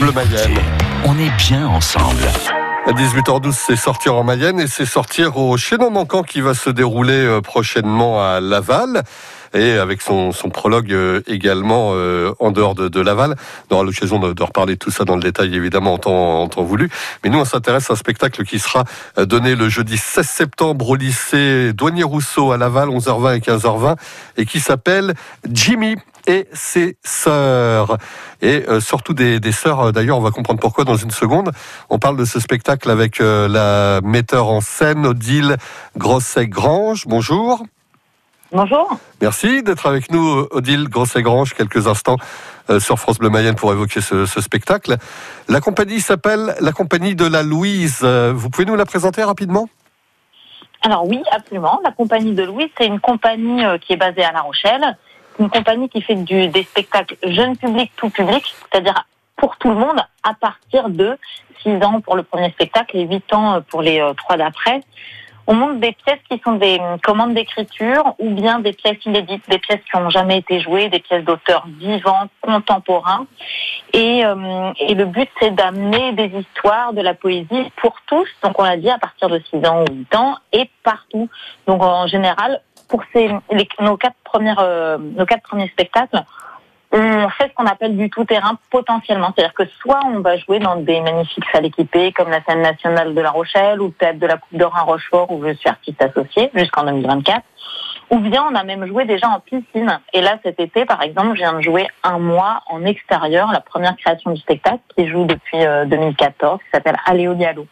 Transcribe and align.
Bleu 0.00 0.12
Mayenne. 0.12 0.58
On 1.04 1.18
est 1.18 1.30
bien 1.36 1.66
ensemble. 1.66 2.22
À 2.86 2.92
18h12, 2.92 3.52
c'est 3.52 3.76
sortir 3.76 4.14
en 4.14 4.24
Mayenne 4.24 4.58
et 4.58 4.66
c'est 4.66 4.86
sortir 4.86 5.36
au 5.36 5.58
Chaînon 5.58 5.90
Manquant 5.90 6.22
qui 6.22 6.40
va 6.40 6.54
se 6.54 6.70
dérouler 6.70 7.12
euh, 7.12 7.42
prochainement 7.42 8.22
à 8.24 8.40
Laval 8.40 9.02
et 9.52 9.72
avec 9.72 10.00
son, 10.00 10.32
son 10.32 10.48
prologue 10.48 10.90
euh, 10.92 11.20
également 11.26 11.90
euh, 11.92 12.32
en 12.38 12.50
dehors 12.50 12.74
de, 12.74 12.88
de 12.88 13.00
Laval. 13.00 13.36
On 13.70 13.74
aura 13.74 13.84
l'occasion 13.84 14.18
de, 14.18 14.32
de, 14.32 14.42
reparler 14.42 14.78
tout 14.78 14.90
ça 14.90 15.04
dans 15.04 15.16
le 15.16 15.22
détail 15.22 15.54
évidemment 15.54 15.92
en 15.92 15.98
temps, 15.98 16.42
en 16.42 16.48
temps 16.48 16.62
voulu. 16.62 16.88
Mais 17.22 17.28
nous, 17.28 17.38
on 17.38 17.44
s'intéresse 17.44 17.90
à 17.90 17.92
un 17.92 17.96
spectacle 17.96 18.42
qui 18.44 18.58
sera 18.58 18.84
donné 19.18 19.54
le 19.54 19.68
jeudi 19.68 19.98
16 19.98 20.26
septembre 20.26 20.88
au 20.88 20.96
lycée 20.96 21.74
Douanier 21.74 22.04
Rousseau 22.04 22.52
à 22.52 22.56
Laval, 22.56 22.88
11h20 22.88 23.36
et 23.36 23.40
15h20, 23.40 23.96
et 24.38 24.46
qui 24.46 24.60
s'appelle 24.60 25.12
Jimmy 25.52 25.96
et 26.26 26.46
ses 26.52 26.96
sœurs. 27.04 27.98
Et 28.42 28.64
euh, 28.68 28.80
surtout 28.80 29.14
des, 29.14 29.40
des 29.40 29.52
sœurs, 29.52 29.92
d'ailleurs, 29.92 30.18
on 30.18 30.22
va 30.22 30.30
comprendre 30.30 30.60
pourquoi 30.60 30.84
dans 30.84 30.96
une 30.96 31.10
seconde. 31.10 31.50
On 31.88 31.98
parle 31.98 32.16
de 32.16 32.24
ce 32.24 32.40
spectacle 32.40 32.90
avec 32.90 33.20
euh, 33.20 33.48
la 33.48 34.00
metteur 34.02 34.48
en 34.48 34.60
scène 34.60 35.06
Odile 35.06 35.56
Grosset-Grange. 35.96 37.06
Bonjour. 37.06 37.62
Bonjour. 38.52 38.98
Merci 39.20 39.62
d'être 39.62 39.86
avec 39.86 40.10
nous, 40.10 40.46
Odile 40.50 40.88
Grosset-Grange, 40.88 41.54
quelques 41.54 41.86
instants 41.86 42.16
euh, 42.68 42.80
sur 42.80 42.98
France 42.98 43.18
Bleu 43.18 43.30
Mayenne 43.30 43.54
pour 43.54 43.72
évoquer 43.72 44.00
ce, 44.00 44.26
ce 44.26 44.40
spectacle. 44.40 44.96
La 45.48 45.60
compagnie 45.60 46.00
s'appelle 46.00 46.56
la 46.60 46.72
compagnie 46.72 47.14
de 47.14 47.26
la 47.26 47.42
Louise. 47.42 48.02
Vous 48.02 48.50
pouvez 48.50 48.64
nous 48.64 48.76
la 48.76 48.86
présenter 48.86 49.22
rapidement? 49.22 49.68
Alors 50.82 51.06
oui, 51.06 51.22
absolument. 51.30 51.78
La 51.84 51.92
compagnie 51.92 52.32
de 52.34 52.42
Louise, 52.42 52.70
c'est 52.76 52.86
une 52.86 53.00
compagnie 53.00 53.62
qui 53.82 53.92
est 53.92 53.96
basée 53.96 54.24
à 54.24 54.32
La 54.32 54.40
Rochelle 54.40 54.96
une 55.40 55.50
compagnie 55.50 55.88
qui 55.88 56.02
fait 56.02 56.14
du, 56.14 56.48
des 56.48 56.62
spectacles 56.62 57.16
jeunes 57.24 57.56
publics, 57.56 57.90
tout 57.96 58.10
public, 58.10 58.44
c'est-à-dire 58.70 59.06
pour 59.36 59.56
tout 59.56 59.70
le 59.70 59.74
monde, 59.74 60.00
à 60.22 60.34
partir 60.34 60.90
de 60.90 61.16
6 61.62 61.82
ans 61.82 62.00
pour 62.00 62.14
le 62.14 62.22
premier 62.22 62.50
spectacle 62.50 62.96
et 62.96 63.06
8 63.06 63.32
ans 63.32 63.62
pour 63.68 63.82
les 63.82 64.00
euh, 64.00 64.12
trois 64.14 64.36
d'après. 64.36 64.82
On 65.46 65.54
monte 65.54 65.80
des 65.80 65.92
pièces 65.92 66.20
qui 66.30 66.40
sont 66.44 66.52
des 66.52 66.80
commandes 67.02 67.34
d'écriture 67.34 68.14
ou 68.20 68.30
bien 68.30 68.60
des 68.60 68.72
pièces 68.72 69.04
inédites, 69.04 69.42
des 69.48 69.58
pièces 69.58 69.80
qui 69.90 69.98
n'ont 69.98 70.10
jamais 70.10 70.38
été 70.38 70.60
jouées, 70.60 70.88
des 70.88 71.00
pièces 71.00 71.24
d'auteurs 71.24 71.66
vivants, 71.80 72.28
contemporains. 72.40 73.26
Et, 73.92 74.24
euh, 74.24 74.72
et 74.78 74.94
le 74.94 75.06
but, 75.06 75.28
c'est 75.40 75.52
d'amener 75.52 76.12
des 76.12 76.30
histoires, 76.38 76.92
de 76.92 77.00
la 77.00 77.14
poésie 77.14 77.72
pour 77.82 77.96
tous. 78.06 78.28
Donc, 78.44 78.60
on 78.60 78.62
l'a 78.62 78.76
dit, 78.76 78.90
à 78.90 78.98
partir 78.98 79.28
de 79.28 79.42
6 79.50 79.66
ans 79.66 79.82
ou 79.82 79.92
8 79.92 80.14
ans 80.14 80.36
et 80.52 80.70
partout. 80.84 81.28
Donc, 81.66 81.82
en 81.82 82.06
général, 82.06 82.60
pour 82.90 83.04
nos 83.80 83.96
quatre 83.96 84.16
premières, 84.24 84.58
euh, 84.60 84.98
nos 84.98 85.24
quatre 85.24 85.42
premiers 85.42 85.68
spectacles, 85.68 86.22
on 86.92 87.28
fait 87.28 87.48
ce 87.48 87.54
qu'on 87.54 87.66
appelle 87.66 87.96
du 87.96 88.10
tout-terrain 88.10 88.58
potentiellement. 88.68 89.32
C'est-à-dire 89.34 89.54
que 89.54 89.64
soit 89.80 90.00
on 90.06 90.20
va 90.20 90.36
jouer 90.38 90.58
dans 90.58 90.74
des 90.74 91.00
magnifiques 91.00 91.44
salles 91.52 91.66
équipées 91.66 92.12
comme 92.12 92.30
la 92.30 92.42
scène 92.42 92.62
nationale 92.62 93.14
de 93.14 93.20
La 93.20 93.30
Rochelle 93.30 93.80
ou 93.80 93.90
théâtre 93.90 94.18
de 94.18 94.26
la 94.26 94.36
Coupe 94.38 94.58
d'Or 94.58 94.76
à 94.76 94.82
Rochefort 94.82 95.30
où 95.30 95.46
je 95.46 95.54
suis 95.54 95.68
artiste 95.68 96.02
associé 96.02 96.50
jusqu'en 96.52 96.84
2024. 96.84 97.42
Ou 98.10 98.18
bien 98.18 98.44
on 98.50 98.56
a 98.56 98.64
même 98.64 98.84
joué 98.86 99.04
déjà 99.04 99.28
en 99.28 99.38
piscine. 99.38 100.00
Et 100.12 100.20
là, 100.20 100.40
cet 100.42 100.58
été, 100.58 100.84
par 100.84 101.00
exemple, 101.00 101.34
je 101.34 101.42
viens 101.42 101.52
de 101.52 101.60
jouer 101.60 101.86
un 102.02 102.18
mois 102.18 102.62
en 102.66 102.84
extérieur, 102.84 103.52
la 103.52 103.60
première 103.60 103.96
création 103.96 104.32
du 104.32 104.40
spectacle 104.40 104.80
qui 104.96 105.06
joue 105.06 105.26
depuis 105.26 105.58
2014, 105.86 106.54
euh, 106.54 106.56
qui 106.58 106.70
s'appelle 106.72 106.96
Aléo 107.06 107.34
Diallo. 107.34 107.68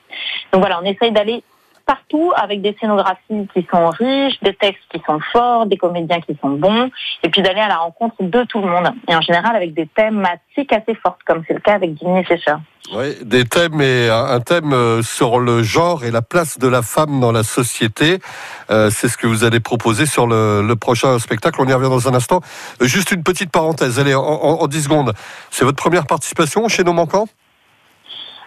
Donc 0.53 0.61
voilà, 0.61 0.79
on 0.81 0.85
essaye 0.85 1.11
d'aller 1.11 1.43
partout 1.89 2.33
avec 2.37 2.61
des 2.61 2.77
scénographies 2.79 3.49
qui 3.55 3.67
sont 3.73 3.89
riches, 3.89 4.39
des 4.43 4.53
textes 4.53 4.85
qui 4.93 5.01
sont 5.07 5.19
forts, 5.33 5.65
des 5.65 5.79
comédiens 5.79 6.21
qui 6.21 6.37
sont 6.41 6.51
bons, 6.51 6.91
et 7.23 7.31
puis 7.31 7.41
d'aller 7.41 7.61
à 7.61 7.69
la 7.69 7.79
rencontre 7.79 8.17
de 8.21 8.45
tout 8.45 8.61
le 8.61 8.69
monde. 8.69 8.93
Et 9.09 9.17
en 9.17 9.23
général 9.23 9.57
avec 9.57 9.73
des 9.73 9.87
thématiques 9.87 10.71
assez 10.71 10.95
fortes, 10.95 11.21
comme 11.27 11.43
c'est 11.49 11.55
le 11.55 11.61
cas 11.61 11.75
avec 11.75 11.99
Jimmy 11.99 12.23
Fisher. 12.25 12.57
Oui, 12.95 13.17
des 13.23 13.45
thèmes 13.45 13.81
et 13.81 14.09
un 14.11 14.41
thème 14.41 14.73
euh, 14.73 15.03
sur 15.03 15.41
le 15.41 15.63
genre 15.63 16.05
et 16.05 16.11
la 16.11 16.23
place 16.23 16.59
de 16.59 16.69
la 16.69 16.83
femme 16.83 17.21
dans 17.21 17.33
la 17.33 17.43
société. 17.43 18.19
Euh, 18.71 18.91
c'est 18.91 19.09
ce 19.09 19.17
que 19.17 19.27
vous 19.27 19.45
allez 19.45 19.61
proposer 19.61 20.05
sur 20.05 20.27
le, 20.27 20.75
prochain 20.75 21.19
spectacle. 21.19 21.61
On 21.61 21.69
y 21.69 21.73
revient 21.73 21.91
dans 21.91 22.09
un 22.09 22.15
instant. 22.15 22.41
Juste 22.81 23.13
une 23.13 23.23
petite 23.23 23.51
parenthèse, 23.51 23.99
allez, 23.99 24.15
en, 24.15 24.23
en, 24.23 24.61
en 24.61 24.67
10 24.67 24.85
secondes. 24.85 25.13
C'est 25.51 25.65
votre 25.65 25.77
première 25.77 26.07
participation 26.07 26.69
chez 26.69 26.85
Nos 26.85 26.93
Manquants? 26.93 27.29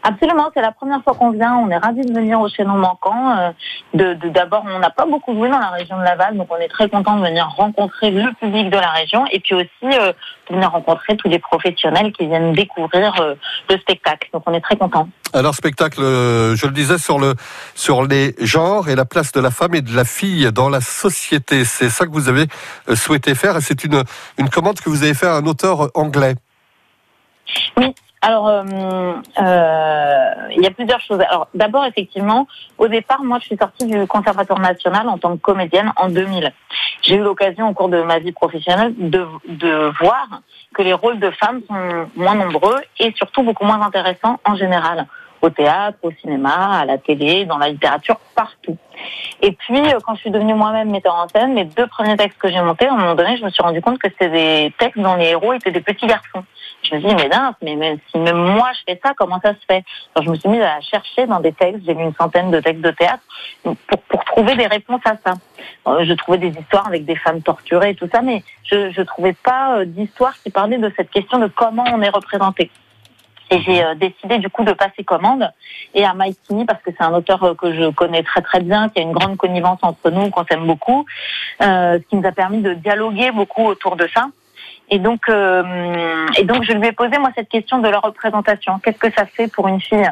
Absolument, 0.03 0.49
c'est 0.53 0.61
la 0.61 0.71
première 0.71 1.03
fois 1.03 1.13
qu'on 1.13 1.31
vient. 1.31 1.55
On 1.55 1.69
est 1.69 1.77
ravis 1.77 2.01
de 2.01 2.13
venir 2.13 2.39
au 2.39 2.49
Chaînon 2.49 2.75
Manquant. 2.75 3.37
Euh, 3.37 3.51
de, 3.93 4.13
D'abord, 4.29 4.63
on 4.65 4.79
n'a 4.79 4.89
pas 4.89 5.05
beaucoup 5.05 5.33
joué 5.33 5.49
dans 5.49 5.59
la 5.59 5.69
région 5.69 5.97
de 5.97 6.03
Laval, 6.03 6.37
donc 6.37 6.47
on 6.49 6.57
est 6.57 6.69
très 6.69 6.89
content 6.89 7.17
de 7.17 7.23
venir 7.23 7.47
rencontrer 7.55 8.09
le 8.09 8.33
public 8.33 8.69
de 8.69 8.77
la 8.77 8.89
région 8.89 9.25
et 9.31 9.39
puis 9.39 9.53
aussi 9.53 9.69
euh, 9.83 10.11
de 10.49 10.55
venir 10.55 10.71
rencontrer 10.71 11.17
tous 11.17 11.27
les 11.27 11.37
professionnels 11.37 12.11
qui 12.13 12.25
viennent 12.25 12.53
découvrir 12.53 13.13
euh, 13.21 13.35
le 13.69 13.77
spectacle. 13.77 14.29
Donc 14.33 14.43
on 14.47 14.53
est 14.53 14.61
très 14.61 14.75
content. 14.75 15.07
Alors 15.33 15.53
spectacle, 15.53 16.01
je 16.01 16.65
le 16.65 16.73
disais 16.73 16.97
sur 16.97 17.19
le 17.19 17.35
sur 17.75 18.03
les 18.03 18.35
genres 18.39 18.89
et 18.89 18.95
la 18.95 19.05
place 19.05 19.31
de 19.31 19.39
la 19.39 19.51
femme 19.51 19.75
et 19.75 19.81
de 19.81 19.95
la 19.95 20.03
fille 20.03 20.51
dans 20.51 20.67
la 20.67 20.81
société. 20.81 21.63
C'est 21.63 21.89
ça 21.89 22.05
que 22.05 22.11
vous 22.11 22.27
avez 22.27 22.47
souhaité 22.95 23.35
faire 23.35 23.55
et 23.55 23.61
c'est 23.61 23.83
une 23.83 24.03
une 24.37 24.49
commande 24.49 24.79
que 24.79 24.89
vous 24.89 25.03
avez 25.03 25.13
fait 25.13 25.27
à 25.27 25.35
un 25.35 25.45
auteur 25.45 25.89
anglais. 25.95 26.35
Oui, 27.77 27.93
alors, 28.23 28.47
euh, 28.47 28.63
euh, 29.39 30.31
il 30.55 30.61
y 30.61 30.67
a 30.67 30.71
plusieurs 30.71 31.01
choses. 31.01 31.19
Alors, 31.21 31.47
d'abord, 31.55 31.85
effectivement, 31.85 32.47
au 32.77 32.87
départ, 32.87 33.23
moi, 33.23 33.39
je 33.39 33.45
suis 33.45 33.57
sortie 33.57 33.87
du 33.87 34.05
Conservatoire 34.05 34.59
national 34.59 35.09
en 35.09 35.17
tant 35.17 35.35
que 35.35 35.41
comédienne 35.41 35.91
en 35.95 36.07
2000. 36.07 36.51
J'ai 37.01 37.15
eu 37.15 37.23
l'occasion, 37.23 37.69
au 37.69 37.73
cours 37.73 37.89
de 37.89 38.01
ma 38.03 38.19
vie 38.19 38.31
professionnelle, 38.31 38.93
de, 38.97 39.25
de 39.47 39.91
voir 39.99 40.41
que 40.75 40.83
les 40.83 40.93
rôles 40.93 41.19
de 41.19 41.31
femmes 41.31 41.61
sont 41.67 42.07
moins 42.15 42.35
nombreux 42.35 42.79
et 42.99 43.11
surtout 43.17 43.41
beaucoup 43.41 43.65
moins 43.65 43.81
intéressants 43.81 44.39
en 44.45 44.55
général 44.55 45.07
au 45.41 45.49
théâtre, 45.49 45.97
au 46.03 46.11
cinéma, 46.11 46.79
à 46.79 46.85
la 46.85 46.97
télé, 46.97 47.45
dans 47.45 47.57
la 47.57 47.69
littérature, 47.69 48.19
partout. 48.35 48.77
Et 49.41 49.51
puis, 49.51 49.79
euh, 49.79 49.99
quand 50.05 50.15
je 50.15 50.21
suis 50.21 50.31
devenue 50.31 50.53
moi-même 50.53 50.91
metteur 50.91 51.15
en 51.15 51.27
scène, 51.27 51.55
les 51.55 51.65
deux 51.65 51.87
premiers 51.87 52.15
textes 52.17 52.37
que 52.37 52.49
j'ai 52.49 52.61
montés, 52.61 52.87
à 52.87 52.93
un 52.93 52.97
moment 52.97 53.15
donné, 53.15 53.37
je 53.37 53.43
me 53.43 53.49
suis 53.49 53.63
rendu 53.63 53.81
compte 53.81 53.97
que 53.97 54.09
c'était 54.09 54.29
des 54.29 54.73
textes 54.77 54.99
dont 54.99 55.15
les 55.15 55.29
héros 55.29 55.53
étaient 55.53 55.71
des 55.71 55.81
petits 55.81 56.05
garçons. 56.05 56.43
Je 56.83 56.95
me 56.95 56.99
suis 56.99 57.09
dit, 57.09 57.15
mais 57.15 57.29
dingue, 57.29 57.53
mais 57.61 57.75
même 57.75 57.97
si 58.09 58.17
même 58.17 58.37
moi 58.37 58.71
je 58.73 58.79
fais 58.87 58.99
ça, 59.03 59.13
comment 59.15 59.39
ça 59.41 59.53
se 59.53 59.65
fait? 59.67 59.83
Alors, 60.15 60.25
je 60.25 60.29
me 60.29 60.35
suis 60.35 60.49
mise 60.49 60.61
à 60.61 60.79
chercher 60.81 61.27
dans 61.27 61.39
des 61.39 61.53
textes, 61.53 61.81
j'ai 61.85 61.93
lu 61.93 62.03
une 62.03 62.13
centaine 62.13 62.51
de 62.51 62.59
textes 62.59 62.81
de 62.81 62.91
théâtre 62.91 63.23
pour, 63.63 64.25
trouver 64.25 64.55
des 64.55 64.67
réponses 64.67 65.01
à 65.05 65.15
ça. 65.23 65.33
Euh, 65.87 66.05
je 66.05 66.13
trouvais 66.13 66.37
des 66.37 66.57
histoires 66.57 66.87
avec 66.87 67.05
des 67.05 67.15
femmes 67.15 67.41
torturées 67.41 67.89
et 67.89 67.95
tout 67.95 68.07
ça, 68.11 68.21
mais 68.21 68.43
je 68.63 68.97
ne 68.97 69.03
trouvais 69.03 69.33
pas 69.33 69.79
euh, 69.79 69.85
d'histoire 69.85 70.33
qui 70.41 70.49
parlait 70.49 70.77
de 70.77 70.91
cette 70.95 71.09
question 71.11 71.37
de 71.37 71.47
comment 71.47 71.83
on 71.93 72.01
est 72.01 72.09
représenté. 72.09 72.71
Et 73.51 73.59
j'ai 73.61 73.83
euh, 73.83 73.95
décidé 73.95 74.37
du 74.37 74.49
coup 74.49 74.63
de 74.63 74.71
passer 74.71 75.03
commande 75.03 75.51
et 75.93 76.05
à 76.05 76.13
Mike 76.13 76.37
parce 76.65 76.81
que 76.81 76.91
c'est 76.97 77.03
un 77.03 77.13
auteur 77.13 77.43
euh, 77.43 77.53
que 77.53 77.73
je 77.73 77.89
connais 77.89 78.23
très 78.23 78.41
très 78.41 78.61
bien, 78.61 78.87
qui 78.87 78.99
a 78.99 79.01
une 79.03 79.11
grande 79.11 79.35
connivence 79.35 79.79
entre 79.81 80.09
nous, 80.09 80.29
qu'on 80.29 80.45
s'aime 80.45 80.65
beaucoup, 80.65 81.05
euh, 81.61 81.99
ce 81.99 82.03
qui 82.07 82.15
nous 82.15 82.25
a 82.25 82.31
permis 82.31 82.61
de 82.61 82.73
dialoguer 82.73 83.31
beaucoup 83.31 83.65
autour 83.65 83.97
de 83.97 84.07
ça. 84.13 84.27
Et 84.89 84.99
donc, 84.99 85.29
et 85.29 86.43
donc 86.43 86.63
je 86.63 86.73
lui 86.73 86.87
ai 86.87 86.91
posé 86.91 87.17
moi 87.17 87.29
cette 87.33 87.47
question 87.47 87.79
de 87.79 87.87
la 87.87 87.99
représentation. 87.99 88.77
Qu'est-ce 88.79 88.97
que 88.97 89.09
ça 89.13 89.25
fait 89.25 89.47
pour 89.47 89.69
une 89.69 89.79
fille? 89.79 90.11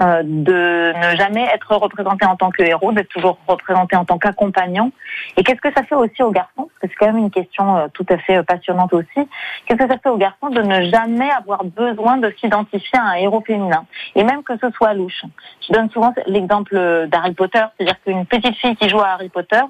Euh, 0.00 0.22
de 0.24 0.92
ne 0.96 1.16
jamais 1.16 1.44
être 1.54 1.76
représenté 1.76 2.24
en 2.24 2.34
tant 2.34 2.50
que 2.50 2.62
héros, 2.62 2.92
d'être 2.92 3.10
toujours 3.10 3.38
représenté 3.46 3.94
en 3.94 4.04
tant 4.04 4.18
qu'accompagnant. 4.18 4.90
Et 5.36 5.44
qu'est-ce 5.44 5.60
que 5.60 5.72
ça 5.72 5.82
fait 5.82 5.94
aussi 5.94 6.22
aux 6.22 6.30
garçons? 6.30 6.68
Parce 6.80 6.80
que 6.80 6.88
c'est 6.88 6.94
quand 6.94 7.12
même 7.12 7.18
une 7.18 7.30
question 7.30 7.76
euh, 7.76 7.86
tout 7.92 8.06
à 8.08 8.16
fait 8.18 8.38
euh, 8.38 8.42
passionnante 8.42 8.92
aussi. 8.94 9.28
Qu'est-ce 9.66 9.78
que 9.78 9.88
ça 9.88 9.98
fait 9.98 10.08
aux 10.08 10.16
garçons 10.16 10.48
de 10.48 10.62
ne 10.62 10.90
jamais 10.90 11.30
avoir 11.30 11.64
besoin 11.64 12.16
de 12.16 12.34
s'identifier 12.40 12.98
à 12.98 13.10
un 13.10 13.14
héros 13.14 13.42
féminin? 13.46 13.84
Et 14.16 14.24
même 14.24 14.42
que 14.42 14.54
ce 14.58 14.70
soit 14.70 14.94
louche. 14.94 15.22
Je 15.68 15.72
donne 15.72 15.90
souvent 15.90 16.12
l'exemple 16.26 17.06
d'Harry 17.08 17.34
Potter, 17.34 17.62
c'est-à-dire 17.76 18.00
qu'une 18.02 18.26
petite 18.26 18.56
fille 18.56 18.74
qui 18.76 18.88
joue 18.88 19.00
à 19.00 19.10
Harry 19.10 19.28
Potter, 19.28 19.60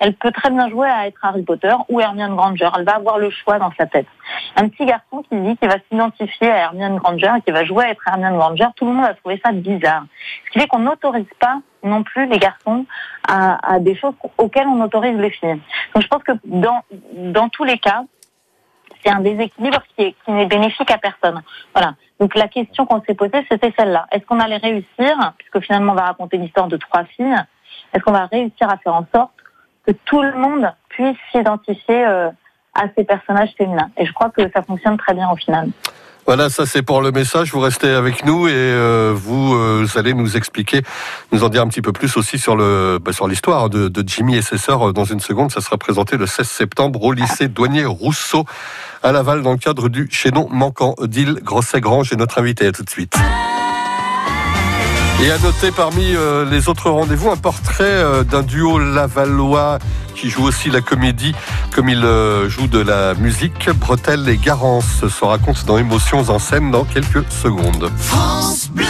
elle 0.00 0.14
peut 0.14 0.32
très 0.32 0.50
bien 0.50 0.68
jouer 0.68 0.88
à 0.88 1.06
être 1.06 1.18
Harry 1.22 1.42
Potter 1.42 1.74
ou 1.88 2.00
Hermione 2.00 2.34
Granger. 2.34 2.70
Elle 2.76 2.84
va 2.84 2.96
avoir 2.96 3.18
le 3.18 3.30
choix 3.30 3.58
dans 3.58 3.70
sa 3.78 3.86
tête. 3.86 4.06
Un 4.56 4.68
petit 4.68 4.86
garçon 4.86 5.22
qui 5.28 5.36
dit 5.36 5.56
qu'il 5.56 5.68
va 5.68 5.76
s'identifier 5.88 6.50
à 6.50 6.56
Hermione 6.56 6.96
Granger 6.96 7.30
et 7.38 7.42
qui 7.42 7.52
va 7.52 7.64
jouer 7.64 7.84
à 7.84 7.90
être 7.90 8.02
Hermione 8.06 8.36
Granger, 8.36 8.66
tout 8.74 8.86
le 8.86 8.92
monde 8.92 9.04
a 9.04 9.14
trouvé 9.14 9.40
ça 9.44 9.52
bizarre. 9.66 10.04
Ce 10.46 10.50
qui 10.52 10.60
fait 10.60 10.66
qu'on 10.66 10.80
n'autorise 10.80 11.26
pas 11.40 11.60
non 11.82 12.02
plus 12.02 12.26
les 12.26 12.38
garçons 12.38 12.86
à, 13.28 13.78
des 13.80 13.94
choses 13.94 14.14
auxquelles 14.38 14.66
on 14.66 14.80
autorise 14.82 15.16
les 15.16 15.30
filles. 15.30 15.60
Donc 15.94 16.02
je 16.02 16.08
pense 16.08 16.22
que 16.22 16.32
dans, 16.44 16.82
dans 17.12 17.48
tous 17.48 17.64
les 17.64 17.78
cas, 17.78 18.04
c'est 19.04 19.12
un 19.12 19.20
déséquilibre 19.20 19.82
qui 19.96 20.14
n'est 20.28 20.46
bénéfique 20.46 20.90
à 20.90 20.98
personne. 20.98 21.42
Voilà. 21.74 21.94
Donc 22.18 22.34
la 22.34 22.48
question 22.48 22.86
qu'on 22.86 23.02
s'est 23.02 23.14
posée, 23.14 23.46
c'était 23.50 23.72
celle-là. 23.78 24.06
Est-ce 24.10 24.24
qu'on 24.24 24.40
allait 24.40 24.56
réussir, 24.56 25.32
puisque 25.38 25.60
finalement 25.60 25.92
on 25.92 25.96
va 25.96 26.06
raconter 26.06 26.38
l'histoire 26.38 26.66
de 26.66 26.76
trois 26.76 27.04
filles, 27.04 27.36
est-ce 27.92 28.02
qu'on 28.02 28.12
va 28.12 28.26
réussir 28.26 28.68
à 28.68 28.76
faire 28.78 28.94
en 28.94 29.06
sorte 29.14 29.32
que 29.86 29.92
tout 29.92 30.22
le 30.22 30.34
monde 30.34 30.72
puisse 30.88 31.16
s'identifier 31.30 32.04
euh, 32.06 32.30
à 32.74 32.84
ces 32.96 33.04
personnages 33.04 33.52
féminins? 33.56 33.90
Et 33.96 34.06
je 34.06 34.12
crois 34.12 34.30
que 34.30 34.50
ça 34.50 34.62
fonctionne 34.62 34.96
très 34.96 35.14
bien 35.14 35.30
au 35.30 35.36
final. 35.36 35.68
Voilà, 36.26 36.50
ça 36.50 36.66
c'est 36.66 36.82
pour 36.82 37.02
le 37.02 37.12
message. 37.12 37.52
Vous 37.52 37.60
restez 37.60 37.88
avec 37.88 38.24
nous 38.24 38.48
et 38.48 38.52
euh, 38.52 39.12
vous, 39.14 39.54
euh, 39.54 39.86
allez 39.94 40.12
nous 40.12 40.36
expliquer, 40.36 40.82
nous 41.30 41.44
en 41.44 41.48
dire 41.48 41.62
un 41.62 41.68
petit 41.68 41.82
peu 41.82 41.92
plus 41.92 42.16
aussi 42.16 42.38
sur 42.38 42.56
bah, 42.56 43.12
l'histoire 43.28 43.70
de, 43.70 44.04
Jimmy 44.04 44.36
et 44.36 44.42
ses 44.42 44.58
sœurs. 44.58 44.92
Dans 44.92 45.04
une 45.04 45.20
seconde, 45.20 45.52
ça 45.52 45.60
sera 45.60 45.78
présenté 45.78 46.16
le 46.16 46.26
16 46.26 46.48
septembre 46.48 47.02
au 47.04 47.12
lycée 47.12 47.46
Douanier 47.46 47.84
Rousseau 47.84 48.44
à 49.04 49.12
Laval 49.12 49.42
dans 49.42 49.52
le 49.52 49.58
cadre 49.58 49.88
du 49.88 50.08
chaînon 50.10 50.48
manquant. 50.50 50.94
Odile 50.98 51.38
Grosset-Grange 51.44 52.12
est 52.12 52.16
notre 52.16 52.38
invité. 52.38 52.66
À 52.66 52.72
tout 52.72 52.82
de 52.82 52.90
suite. 52.90 53.16
Et 55.22 55.30
à 55.30 55.38
noter 55.38 55.70
parmi 55.70 56.14
euh, 56.14 56.44
les 56.44 56.68
autres 56.68 56.90
rendez-vous 56.90 57.30
un 57.30 57.36
portrait 57.36 57.84
euh, 57.84 58.22
d'un 58.22 58.42
duo 58.42 58.78
lavallois 58.78 59.78
qui 60.14 60.28
joue 60.28 60.44
aussi 60.44 60.68
la 60.70 60.82
comédie 60.82 61.34
comme 61.74 61.88
il 61.88 62.04
euh, 62.04 62.48
joue 62.48 62.66
de 62.66 62.78
la 62.78 63.14
musique. 63.14 63.70
Bretel 63.70 64.28
et 64.28 64.36
Garance 64.36 65.06
se 65.08 65.24
racontent 65.24 65.60
dans 65.66 65.78
Émotions 65.78 66.28
en 66.28 66.38
scène 66.38 66.70
dans 66.70 66.84
quelques 66.84 67.24
secondes. 67.30 67.90
France 67.98 68.68
Bleu 68.70 68.84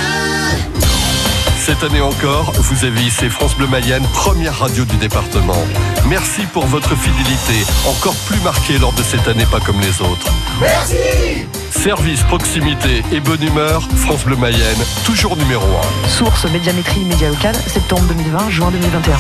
cette 1.67 1.83
année 1.83 2.01
encore, 2.01 2.53
vous 2.53 2.85
avez 2.85 3.03
ici 3.03 3.29
France 3.29 3.57
Bleu 3.57 3.67
Mayenne, 3.67 4.05
première 4.15 4.57
radio 4.57 4.85
du 4.85 4.97
département. 4.99 5.61
Merci 6.09 6.43
pour 6.53 6.65
votre 6.67 6.95
fidélité, 6.95 7.67
encore 7.89 8.15
plus 8.29 8.41
marquée 8.43 8.79
lors 8.79 8.93
de 8.93 9.03
cette 9.03 9.27
année 9.27 9.47
pas 9.51 9.59
comme 9.59 9.81
les 9.81 10.01
autres. 10.01 10.29
Merci 10.61 11.49
Service, 11.71 12.23
proximité 12.25 13.03
et 13.13 13.21
bonne 13.21 13.43
humeur, 13.43 13.83
France 13.97 14.25
Bleu 14.25 14.37
Mayenne, 14.37 14.79
toujours 15.05 15.37
numéro 15.37 15.65
1. 16.05 16.09
Source 16.09 16.45
Médiamétrie 16.51 17.05
Média 17.05 17.29
Local, 17.29 17.55
septembre 17.55 18.03
2020, 18.09 18.51
juin 18.51 18.71
2021. 18.71 19.17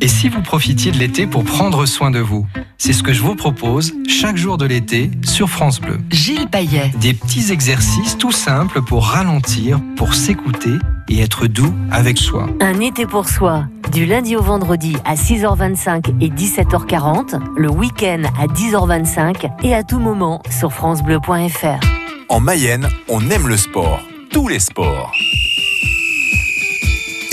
Et 0.00 0.08
si 0.08 0.28
vous 0.28 0.42
profitiez 0.42 0.92
de 0.92 0.98
l'été 0.98 1.26
pour 1.26 1.44
prendre 1.44 1.86
soin 1.86 2.10
de 2.10 2.18
vous? 2.18 2.46
C'est 2.76 2.92
ce 2.92 3.02
que 3.02 3.14
je 3.14 3.22
vous 3.22 3.34
propose 3.34 3.94
chaque 4.06 4.36
jour 4.36 4.58
de 4.58 4.66
l'été 4.66 5.10
sur 5.22 5.48
France 5.48 5.80
Bleu. 5.80 5.98
Gilles 6.10 6.48
Payet. 6.48 6.92
Des 7.00 7.14
petits 7.14 7.52
exercices 7.52 8.18
tout 8.18 8.32
simples 8.32 8.82
pour 8.82 9.06
ralentir, 9.06 9.80
pour 9.96 10.12
s'écouter 10.12 10.72
et 11.08 11.20
être 11.20 11.46
doux 11.46 11.74
avec 11.90 12.18
soi. 12.18 12.48
Un 12.60 12.80
été 12.80 13.06
pour 13.06 13.28
soi, 13.28 13.66
du 13.92 14.06
lundi 14.06 14.36
au 14.36 14.42
vendredi 14.42 14.96
à 15.04 15.14
6h25 15.14 16.14
et 16.20 16.28
17h40, 16.28 17.40
le 17.56 17.70
week-end 17.70 18.22
à 18.38 18.46
10h25 18.46 19.50
et 19.62 19.74
à 19.74 19.82
tout 19.82 20.00
moment 20.00 20.42
sur 20.50 20.72
francebleu.fr. 20.72 21.80
En 22.28 22.40
Mayenne, 22.40 22.88
on 23.08 23.28
aime 23.30 23.48
le 23.48 23.56
sport, 23.56 24.00
tous 24.30 24.48
les 24.48 24.60
sports 24.60 25.12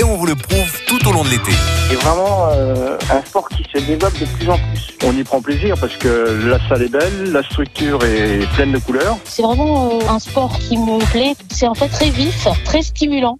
et 0.01 0.03
on 0.03 0.15
vous 0.17 0.25
le 0.25 0.35
prouve 0.35 0.81
tout 0.87 1.07
au 1.07 1.11
long 1.11 1.23
de 1.23 1.29
l'été. 1.29 1.51
C'est 1.89 1.95
vraiment 1.95 2.47
euh, 2.51 2.97
un 3.11 3.23
sport 3.23 3.47
qui 3.49 3.63
se 3.63 3.85
développe 3.85 4.17
de 4.19 4.25
plus 4.25 4.49
en 4.49 4.57
plus. 4.57 4.97
On 5.05 5.15
y 5.15 5.23
prend 5.23 5.41
plaisir 5.41 5.75
parce 5.79 5.95
que 5.97 6.39
la 6.47 6.57
salle 6.67 6.83
est 6.83 6.91
belle, 6.91 7.31
la 7.31 7.43
structure 7.43 8.03
est 8.03 8.51
pleine 8.55 8.71
de 8.71 8.79
couleurs. 8.79 9.17
C'est 9.25 9.43
vraiment 9.43 9.91
euh, 9.91 10.09
un 10.09 10.17
sport 10.17 10.57
qui 10.57 10.77
me 10.77 10.99
plaît. 11.11 11.35
C'est 11.49 11.67
en 11.67 11.75
fait 11.75 11.89
très 11.89 12.09
vif, 12.09 12.47
très 12.65 12.81
stimulant. 12.81 13.37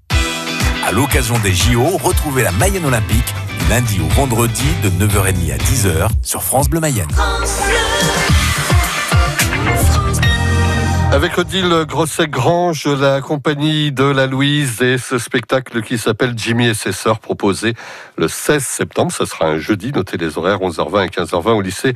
À 0.83 0.91
l'occasion 0.91 1.37
des 1.39 1.53
JO, 1.53 1.97
retrouvez 1.97 2.43
la 2.43 2.51
Mayenne 2.51 2.85
Olympique 2.85 3.33
lundi 3.69 3.99
au 3.99 4.07
vendredi 4.07 4.65
de 4.83 4.89
9h30 4.89 5.53
à 5.53 5.57
10h 5.57 6.07
sur 6.23 6.43
France 6.43 6.69
Bleu 6.69 6.79
Mayenne. 6.79 7.07
Avec 11.11 11.37
Odile 11.37 11.85
Grosset-Grange, 11.87 12.87
la 12.87 13.21
compagnie 13.21 13.91
de 13.91 14.05
la 14.05 14.27
Louise 14.27 14.81
et 14.81 14.97
ce 14.97 15.17
spectacle 15.17 15.81
qui 15.81 15.97
s'appelle 15.97 16.33
Jimmy 16.35 16.67
et 16.67 16.73
ses 16.73 16.93
sœurs 16.93 17.19
proposé 17.19 17.75
le 18.17 18.27
16 18.27 18.63
septembre. 18.63 19.11
Ce 19.11 19.25
sera 19.25 19.47
un 19.47 19.57
jeudi, 19.57 19.91
notez 19.91 20.17
les 20.17 20.37
horaires 20.37 20.59
11h20 20.59 21.05
et 21.05 21.09
15h20 21.09 21.51
au 21.51 21.61
lycée 21.61 21.93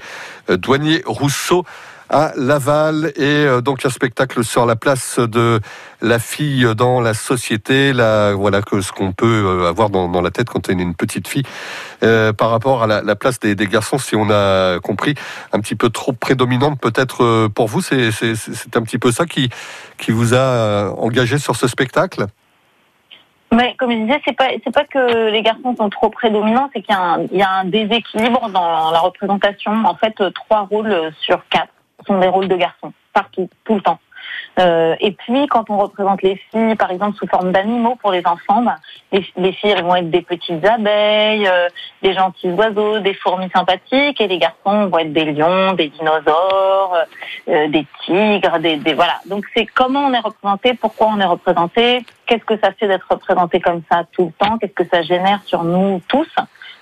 euh, 0.49 0.57
Douanier 0.57 1.01
Rousseau 1.05 1.65
à 2.09 2.31
Laval 2.35 3.11
et 3.15 3.21
euh, 3.21 3.61
donc 3.61 3.85
un 3.85 3.89
spectacle 3.89 4.43
sur 4.43 4.65
la 4.65 4.75
place 4.75 5.19
de 5.19 5.59
la 6.01 6.19
fille 6.19 6.67
dans 6.75 7.01
la 7.01 7.13
société, 7.13 7.91
voilà 7.93 8.61
que 8.61 8.81
ce 8.81 8.91
qu'on 8.91 9.11
peut 9.11 9.25
euh, 9.45 9.69
avoir 9.69 9.89
dans, 9.89 10.21
la 10.21 10.31
tête 10.31 10.49
quand 10.49 10.69
on 10.69 10.77
est 10.77 10.81
une 10.81 10.95
petite 10.95 11.27
fille 11.27 11.43
euh, 12.03 12.31
par 12.31 12.51
rapport 12.51 12.83
à 12.83 12.87
la, 12.87 13.01
la 13.01 13.15
place 13.15 13.39
des, 13.39 13.55
garçons, 13.55 13.97
si 13.97 14.15
on 14.15 14.29
a 14.29 14.79
compris, 14.79 15.15
un 15.51 15.59
petit 15.59 15.75
peu 15.75 15.89
trop 15.89 16.13
prédominante 16.13 16.79
peut-être 16.79 17.47
pour 17.47 17.67
vous. 17.67 17.81
C'est 17.81 18.09
un 18.75 18.81
petit 18.81 18.99
peu 18.99 19.11
ça 19.11 19.25
qui, 19.25 19.49
vous 20.09 20.33
a 20.35 20.91
engagé 20.97 21.37
sur 21.39 21.55
ce 21.55 21.67
spectacle? 21.67 22.25
Mais 23.53 23.75
comme 23.77 23.91
je 23.91 23.97
disais, 23.97 24.21
c'est 24.25 24.35
pas 24.35 24.49
pas 24.73 24.83
que 24.85 25.29
les 25.29 25.41
garçons 25.41 25.75
sont 25.77 25.89
trop 25.89 26.09
prédominants, 26.09 26.69
c'est 26.73 26.81
qu'il 26.81 26.95
y, 27.31 27.37
y, 27.37 27.41
a 27.41 27.51
un 27.51 27.65
déséquilibre 27.65 28.49
dans 28.49 28.91
la 28.91 28.99
représentation. 28.99 29.71
En 29.85 29.95
fait, 29.95 30.15
trois 30.33 30.67
rôles 30.69 31.11
sur 31.21 31.41
quatre 31.49 31.69
sont 32.05 32.19
des 32.19 32.27
rôles 32.27 32.47
de 32.47 32.55
garçons, 32.55 32.93
partout, 33.13 33.49
tout 33.63 33.75
le 33.75 33.81
temps. 33.81 33.99
Euh, 34.59 34.95
et 35.01 35.11
puis, 35.11 35.47
quand 35.47 35.69
on 35.69 35.77
représente 35.77 36.21
les 36.21 36.35
filles, 36.51 36.75
par 36.75 36.91
exemple, 36.91 37.17
sous 37.17 37.27
forme 37.27 37.51
d'animaux 37.51 37.95
pour 38.01 38.11
les 38.11 38.25
enfants, 38.25 38.61
bah, 38.61 38.77
les, 39.11 39.25
les, 39.35 39.51
filles 39.51 39.71
elles 39.71 39.83
vont 39.83 39.95
être 39.95 40.09
des 40.09 40.21
petites 40.21 40.63
abeilles, 40.65 41.47
euh, 41.47 41.67
des 42.01 42.13
gentils 42.13 42.49
oiseaux, 42.51 42.99
des 42.99 43.13
fourmis 43.13 43.49
sympathiques, 43.53 44.19
et 44.21 44.27
les 44.27 44.37
garçons 44.37 44.87
vont 44.87 44.99
être 44.99 45.13
des 45.13 45.25
lions, 45.25 45.73
des 45.73 45.89
dinosaures, 45.89 46.95
euh, 47.49 47.67
des 47.67 47.85
tigres, 48.05 48.59
des, 48.59 48.77
des, 48.77 48.93
voilà. 48.93 49.19
Donc, 49.25 49.45
c'est 49.55 49.65
comment 49.65 50.05
on 50.07 50.13
est 50.13 50.19
représenté, 50.19 50.73
pourquoi 50.73 51.07
on 51.07 51.19
est 51.19 51.25
représenté, 51.25 52.05
qu'est-ce 52.25 52.45
que 52.45 52.57
ça 52.57 52.71
fait 52.71 52.87
d'être 52.87 53.07
représenté 53.09 53.59
comme 53.59 53.81
ça 53.91 54.03
tout 54.13 54.31
le 54.39 54.45
temps, 54.45 54.57
qu'est-ce 54.57 54.73
que 54.73 54.87
ça 54.87 55.01
génère 55.01 55.41
sur 55.43 55.63
nous 55.63 56.01
tous. 56.07 56.33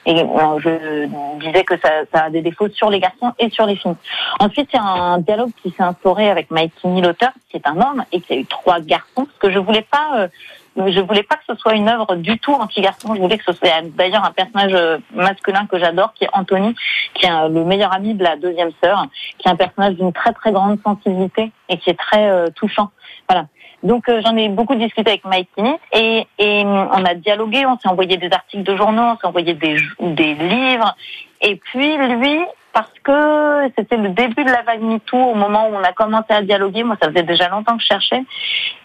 Et 0.05 0.17
je 0.17 1.07
disais 1.39 1.63
que 1.63 1.77
ça, 1.77 1.89
ça, 2.13 2.25
a 2.25 2.29
des 2.29 2.41
défauts 2.41 2.69
sur 2.69 2.89
les 2.89 3.00
garçons 3.00 3.31
et 3.39 3.50
sur 3.50 3.65
les 3.65 3.75
filles. 3.75 3.95
Ensuite, 4.39 4.69
il 4.73 4.75
y 4.75 4.79
a 4.79 4.83
un 4.83 5.19
dialogue 5.19 5.51
qui 5.61 5.71
s'est 5.71 5.83
instauré 5.83 6.29
avec 6.29 6.51
Mike 6.51 6.73
Kinney, 6.81 7.01
l'auteur, 7.01 7.31
qui 7.50 7.57
est 7.57 7.67
un 7.67 7.79
homme, 7.79 8.03
et 8.11 8.19
qui 8.19 8.33
a 8.33 8.35
eu 8.35 8.45
trois 8.45 8.79
garçons, 8.79 9.25
parce 9.25 9.38
que 9.39 9.51
je 9.51 9.59
voulais 9.59 9.85
pas... 9.89 10.17
Euh, 10.17 10.27
je 10.75 11.00
voulais 11.01 11.21
pas 11.21 11.35
que 11.35 11.44
ce 11.47 11.55
soit 11.55 11.75
une 11.75 11.88
œuvre 11.88 12.15
du 12.15 12.39
tout 12.39 12.51
anti-garçon. 12.51 13.13
Je 13.13 13.21
voulais 13.21 13.38
que 13.38 13.44
ce 13.44 13.53
soit 13.53 13.69
d'ailleurs 13.95 14.25
un 14.25 14.31
personnage 14.31 14.73
euh, 14.73 14.97
masculin 15.13 15.67
que 15.67 15.77
j'adore, 15.77 16.13
qui 16.13 16.23
est 16.23 16.29
Anthony, 16.33 16.73
qui 17.13 17.27
est 17.27 17.50
le 17.50 17.63
meilleur 17.63 17.94
ami 17.94 18.15
de 18.15 18.23
la 18.23 18.38
deuxième 18.38 18.71
sœur, 18.83 19.05
qui 19.38 19.47
est 19.47 19.51
un 19.51 19.55
personnage 19.55 19.94
d'une 19.94 20.11
très 20.11 20.33
très 20.33 20.51
grande 20.51 20.79
sensibilité 20.83 21.51
et 21.69 21.77
qui 21.77 21.91
est 21.91 22.00
très 22.00 22.27
euh, 22.27 22.47
touchant. 22.55 22.89
Voilà. 23.29 23.45
Donc 23.83 24.07
euh, 24.07 24.21
j'en 24.24 24.35
ai 24.38 24.50
beaucoup 24.50 24.75
discuté 24.75 25.12
avec 25.12 25.25
Mike 25.25 25.50
Kinney 25.56 25.77
et, 25.91 26.25
et 26.39 26.63
on 26.65 27.06
a 27.06 27.13
dialogué, 27.15 27.65
on 27.65 27.77
s'est 27.77 27.89
envoyé 27.89 28.18
des 28.18 28.31
articles 28.31 28.63
de 28.63 28.75
journaux, 28.75 29.01
on 29.01 29.18
s'est 29.18 29.27
envoyé 29.27 29.53
des, 29.53 29.77
des 30.00 30.33
livres. 30.35 30.95
Et 31.41 31.57
puis 31.57 31.97
lui, 31.97 32.39
parce 32.71 32.94
que 33.03 33.71
c'était 33.77 33.97
le 33.97 34.09
début 34.09 34.44
de 34.44 34.51
la 34.51 34.62
vague 34.63 34.81
MeToo, 34.81 35.18
au 35.18 35.35
moment 35.35 35.68
où 35.68 35.75
on 35.75 35.83
a 35.83 35.91
commencé 35.91 36.31
à 36.31 36.41
dialoguer, 36.41 36.83
moi 36.83 36.95
ça 37.01 37.09
faisait 37.09 37.24
déjà 37.24 37.50
longtemps 37.50 37.75
que 37.75 37.83
je 37.83 37.88
cherchais, 37.88 38.24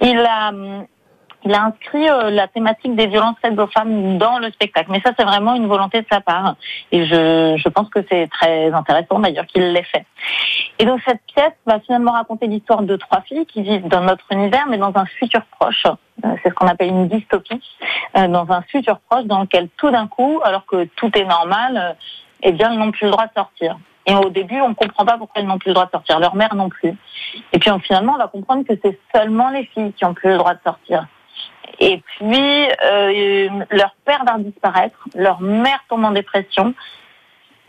il 0.01 0.19
a 0.19 0.53
il 1.49 1.55
a 1.55 1.65
inscrit 1.65 2.09
euh, 2.09 2.31
la 2.31 2.47
thématique 2.47 2.95
des 2.95 3.07
violences 3.07 3.37
faites 3.41 3.59
aux 3.59 3.67
femmes 3.69 4.19
dans 4.19 4.39
le 4.39 4.51
spectacle. 4.51 4.91
Mais 4.91 5.01
ça, 5.01 5.13
c'est 5.19 5.25
vraiment 5.25 5.55
une 5.55 5.67
volonté 5.67 6.03
de 6.03 6.07
sa 6.11 6.21
part. 6.21 6.57
Et 6.93 7.07
je, 7.07 7.57
je 7.57 7.69
pense 7.71 7.89
que 7.89 8.01
c'est 8.11 8.29
très 8.29 8.71
intéressant 8.71 9.19
d'ailleurs 9.19 9.47
qu'il 9.47 9.73
l'ait 9.73 9.83
fait. 9.85 10.05
Et 10.79 10.85
donc 10.85 11.01
cette 11.07 11.23
pièce 11.35 11.55
va 11.67 11.81
finalement 11.81 12.13
raconter 12.13 12.47
l'histoire 12.47 12.83
de 12.83 12.97
trois 12.97 13.23
filles 13.23 13.47
qui 13.47 13.63
vivent 13.63 13.89
dans 13.89 14.03
notre 14.03 14.27
univers, 14.31 14.67
mais 14.69 14.77
dans 14.77 14.93
un 14.95 15.07
futur 15.07 15.41
proche. 15.59 15.87
Euh, 15.87 16.35
c'est 16.43 16.51
ce 16.51 16.55
qu'on 16.55 16.67
appelle 16.67 16.89
une 16.89 17.09
dystopie. 17.09 17.63
Euh, 18.17 18.29
dans 18.29 18.51
un 18.51 18.61
futur 18.63 18.99
proche 19.09 19.25
dans 19.25 19.41
lequel 19.41 19.69
tout 19.79 19.91
d'un 19.91 20.07
coup, 20.07 20.41
alors 20.45 20.67
que 20.67 20.85
tout 20.97 21.11
est 21.17 21.25
normal, 21.25 21.97
eh 22.43 22.53
bien, 22.53 22.73
ils 22.73 22.79
n'ont 22.79 22.91
plus 22.91 23.07
le 23.07 23.13
droit 23.13 23.27
de 23.27 23.33
sortir. 23.35 23.79
Et 24.05 24.15
au 24.15 24.29
début, 24.29 24.61
on 24.61 24.71
ne 24.71 24.75
comprend 24.75 25.05
pas 25.05 25.17
pourquoi 25.17 25.41
ils 25.41 25.49
n'ont 25.49 25.59
plus 25.59 25.69
le 25.69 25.75
droit 25.75 25.87
de 25.87 25.91
sortir. 25.91 26.19
Leur 26.19 26.35
mère 26.35 26.55
non 26.55 26.69
plus. 26.69 26.95
Et 27.53 27.59
puis 27.59 27.71
finalement, 27.83 28.15
on 28.15 28.19
va 28.19 28.29
comprendre 28.29 28.65
que 28.67 28.75
c'est 28.83 28.99
seulement 29.15 29.49
les 29.51 29.65
filles 29.67 29.93
qui 29.95 30.05
ont 30.05 30.15
plus 30.15 30.31
le 30.31 30.39
droit 30.39 30.55
de 30.55 30.61
sortir. 30.65 31.07
Et 31.81 32.03
puis, 32.17 32.69
euh, 32.85 33.49
leur 33.71 33.95
père 34.05 34.25
va 34.25 34.39
disparaître, 34.39 34.99
leur 35.15 35.41
mère 35.41 35.83
tombe 35.89 36.05
en 36.05 36.11
dépression, 36.11 36.75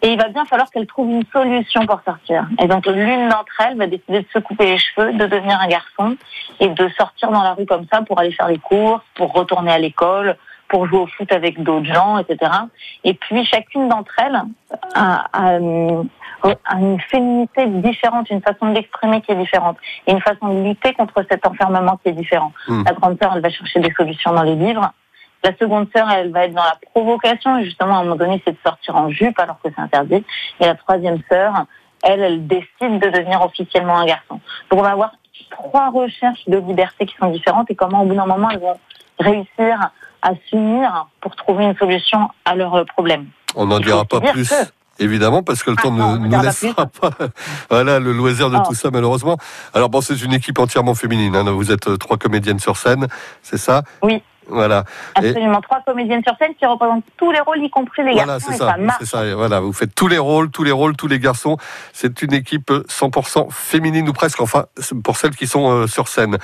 et 0.01 0.13
il 0.13 0.17
va 0.17 0.29
bien 0.29 0.45
falloir 0.45 0.69
qu'elle 0.71 0.87
trouve 0.87 1.09
une 1.09 1.25
solution 1.31 1.85
pour 1.85 2.01
sortir. 2.05 2.47
Et 2.61 2.67
donc, 2.67 2.85
l'une 2.87 3.27
d'entre 3.29 3.61
elles 3.67 3.77
va 3.77 3.85
décider 3.85 4.21
de 4.21 4.27
se 4.33 4.39
couper 4.39 4.65
les 4.65 4.77
cheveux, 4.77 5.11
de 5.13 5.25
devenir 5.25 5.59
un 5.59 5.67
garçon, 5.67 6.15
et 6.59 6.69
de 6.69 6.89
sortir 6.97 7.31
dans 7.31 7.43
la 7.43 7.53
rue 7.53 7.65
comme 7.65 7.85
ça 7.91 8.01
pour 8.01 8.19
aller 8.19 8.31
faire 8.31 8.47
les 8.47 8.57
courses, 8.57 9.03
pour 9.15 9.33
retourner 9.33 9.71
à 9.71 9.77
l'école, 9.77 10.37
pour 10.69 10.87
jouer 10.87 10.99
au 10.99 11.07
foot 11.07 11.31
avec 11.31 11.61
d'autres 11.61 11.91
gens, 11.91 12.17
etc. 12.19 12.51
Et 13.03 13.13
puis, 13.15 13.43
chacune 13.45 13.89
d'entre 13.89 14.13
elles 14.19 14.41
a, 14.93 15.25
a, 15.33 15.57
une 15.57 16.99
féminité 17.09 17.65
différente, 17.67 18.29
une 18.29 18.41
façon 18.41 18.71
d'exprimer 18.71 19.21
qui 19.21 19.31
est 19.31 19.35
différente, 19.35 19.77
et 20.07 20.11
une 20.11 20.21
façon 20.21 20.47
de 20.47 20.63
lutter 20.63 20.93
contre 20.93 21.25
cet 21.29 21.45
enfermement 21.45 21.97
qui 21.97 22.09
est 22.09 22.13
différent. 22.13 22.53
Hmm. 22.67 22.83
La 22.85 22.93
grande 22.93 23.17
sœur, 23.21 23.33
elle 23.35 23.41
va 23.41 23.49
chercher 23.49 23.79
des 23.79 23.91
solutions 23.93 24.31
dans 24.31 24.43
les 24.43 24.55
livres. 24.55 24.93
La 25.43 25.55
seconde 25.57 25.87
sœur, 25.95 26.09
elle 26.11 26.31
va 26.31 26.45
être 26.45 26.53
dans 26.53 26.63
la 26.63 26.77
provocation, 26.93 27.57
et 27.57 27.65
justement, 27.65 27.97
à 27.97 27.99
un 27.99 28.03
moment 28.03 28.15
donné, 28.15 28.41
c'est 28.45 28.51
de 28.51 28.57
sortir 28.63 28.95
en 28.95 29.09
jupe 29.09 29.39
alors 29.39 29.59
que 29.61 29.69
c'est 29.75 29.81
interdit. 29.81 30.23
Et 30.59 30.65
la 30.65 30.75
troisième 30.75 31.19
sœur, 31.29 31.65
elle, 32.03 32.21
elle 32.21 32.47
décide 32.47 32.99
de 32.99 33.09
devenir 33.09 33.41
officiellement 33.41 33.97
un 33.97 34.05
garçon. 34.05 34.39
Donc, 34.69 34.79
on 34.79 34.83
va 34.83 34.91
avoir 34.91 35.11
trois 35.49 35.89
recherches 35.89 36.43
de 36.47 36.57
liberté 36.57 37.05
qui 37.05 37.15
sont 37.15 37.31
différentes 37.31 37.71
et 37.71 37.75
comment, 37.75 38.03
au 38.03 38.05
bout 38.05 38.15
d'un 38.15 38.25
moment, 38.25 38.49
elles 38.49 38.59
vont 38.59 38.79
réussir 39.19 39.89
à 40.21 40.31
s'unir 40.49 41.07
pour 41.21 41.35
trouver 41.35 41.65
une 41.65 41.75
solution 41.77 42.29
à 42.45 42.55
leurs 42.55 42.85
problèmes. 42.85 43.27
On 43.55 43.65
n'en 43.65 43.79
dira 43.79 44.05
pas 44.05 44.19
plus. 44.21 44.53
évidemment, 44.99 45.43
parce 45.43 45.63
que 45.63 45.71
le 45.71 45.77
Ah, 45.79 45.83
temps 45.83 45.91
non, 45.91 46.17
ne 46.17 46.27
nous 46.27 46.41
laissera 46.41 46.85
pas 46.85 47.09
voilà, 47.69 47.99
le 47.99 48.11
loisir 48.11 48.49
de 48.49 48.57
Oh. 48.57 48.63
tout 48.67 48.73
ça, 48.75 48.89
malheureusement. 48.91 49.37
Alors 49.73 49.89
bon, 49.89 50.01
c'est 50.01 50.21
une 50.21 50.33
équipe 50.33 50.59
entièrement 50.59 50.93
féminine. 50.93 51.35
hein. 51.35 51.43
Vous 51.51 51.71
êtes 51.71 51.87
euh, 51.87 51.97
trois 51.97 52.17
comédiennes 52.17 52.59
sur 52.59 52.75
scène, 52.77 53.07
c'est 53.41 53.57
ça? 53.57 53.83
Oui. 54.03 54.21
Voilà. 54.49 54.83
Et- 55.21 55.27
Absolument. 55.29 55.61
Trois 55.61 55.81
comédiennes 55.85 56.23
sur 56.25 56.35
scène 56.37 56.53
qui 56.57 56.65
représentent 56.65 57.03
tous 57.17 57.31
les 57.31 57.39
rôles, 57.39 57.59
y 57.63 57.69
compris 57.69 58.03
les 58.03 58.11
Voilà, 58.13 58.33
garçons, 58.33 58.45
c'est 58.49 58.55
et 58.55 58.57
ça. 58.57 58.71
ça 58.71 58.77
marche. 58.77 58.97
C'est 59.01 59.05
ça. 59.09 59.35
Voilà, 59.35 59.59
vous 59.59 59.73
faites 59.73 59.93
tous 59.95 60.07
les 60.07 60.17
rôles, 60.17 60.49
tous 60.51 60.63
les 60.63 60.71
rôles, 60.71 60.95
tous 60.95 61.07
les 61.07 61.19
garçons. 61.19 61.57
C'est 61.93 62.21
une 62.21 62.33
équipe 62.33 62.71
100% 62.87 63.47
féminine 63.51 64.07
ou 64.09 64.13
presque. 64.13 64.41
Enfin, 64.41 64.65
pour 65.03 65.17
celles 65.17 65.35
qui 65.35 65.47
sont 65.47 65.69
euh, 65.71 65.87
sur 65.87 66.07
scène. 66.07 66.37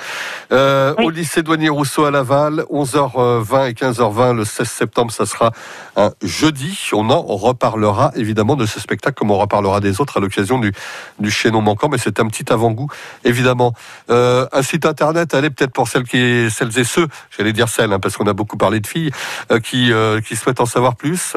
Euh, 0.52 0.94
Oui. 0.98 1.06
Au 1.06 1.10
lycée 1.10 1.42
Douanier 1.42 1.68
Rousseau 1.68 2.04
à 2.04 2.10
Laval, 2.10 2.64
11h20 2.70 3.68
et 3.68 3.72
15h20 3.72 4.34
le 4.36 4.44
16 4.44 4.68
septembre, 4.68 5.10
ça 5.12 5.26
sera 5.26 5.50
un 5.96 6.10
jeudi. 6.22 6.78
On 6.92 7.10
en 7.10 7.22
reparlera 7.22 8.12
évidemment 8.16 8.56
de 8.56 8.66
ce 8.66 8.80
spectacle, 8.80 9.14
comme 9.14 9.30
on 9.30 9.38
reparlera 9.38 9.80
des 9.80 10.00
autres 10.00 10.16
à 10.18 10.20
l'occasion 10.20 10.58
du, 10.58 10.72
du 11.18 11.30
chaînon 11.30 11.60
manquant. 11.62 11.88
Mais 11.88 11.98
c'est 11.98 12.20
un 12.20 12.26
petit 12.28 12.50
avant-goût, 12.52 12.88
évidemment. 13.24 13.72
Euh, 14.10 14.46
un 14.52 14.62
site 14.62 14.86
internet, 14.86 15.34
allez 15.34 15.50
peut-être 15.50 15.72
pour 15.72 15.88
celles 15.88 16.04
qui, 16.04 16.48
celles 16.50 16.78
et 16.78 16.84
ceux, 16.84 17.08
j'allais 17.36 17.52
dire 17.52 17.68
celles, 17.68 17.92
hein, 17.96 18.00
parce 18.00 18.16
qu'on 18.16 18.26
a 18.26 18.32
beaucoup 18.32 18.56
parlé 18.56 18.80
de 18.80 18.86
filles, 18.86 19.10
euh, 19.50 19.60
qui, 19.60 19.92
euh, 19.92 20.20
qui 20.20 20.36
souhaitent 20.36 20.60
en 20.60 20.66
savoir 20.66 20.96
plus. 20.96 21.36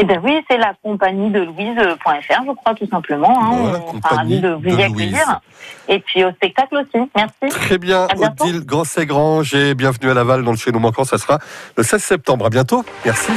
Eh 0.00 0.04
bien 0.04 0.20
oui, 0.22 0.40
c'est 0.48 0.58
la 0.58 0.74
compagnie 0.80 1.30
de 1.30 1.40
Louise.fr, 1.40 2.44
je 2.46 2.52
crois, 2.52 2.74
tout 2.74 2.86
simplement. 2.88 3.36
Hein. 3.42 3.56
Voilà, 3.62 3.80
On 3.84 4.00
sera 4.00 4.16
ravis 4.16 4.40
de 4.40 4.50
vous 4.50 4.78
y 4.78 4.82
accueillir. 4.82 5.40
Et 5.88 5.98
puis 5.98 6.24
au 6.24 6.30
spectacle 6.30 6.76
aussi. 6.76 7.10
Merci. 7.16 7.48
Très 7.50 7.78
bien. 7.78 8.06
Odile 8.16 8.64
Grand-Ségrange 8.64 9.54
et 9.54 9.74
bienvenue 9.74 10.10
à 10.10 10.14
Laval 10.14 10.44
dans 10.44 10.52
le 10.52 10.56
chaînon 10.56 10.78
manquant. 10.78 11.02
Ça 11.02 11.18
sera 11.18 11.40
le 11.76 11.82
16 11.82 12.00
septembre. 12.00 12.46
À 12.46 12.50
bientôt. 12.50 12.84
Merci. 13.04 13.32